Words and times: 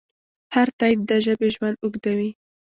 هر 0.55 0.67
تایید 0.79 1.01
د 1.09 1.11
ژبې 1.25 1.47
ژوند 1.55 1.75
اوږدوي. 1.83 2.29